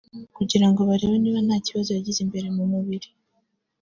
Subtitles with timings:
[0.37, 3.07] kugira ngo barebe niba nta kibazo yagize imbere mu mubiri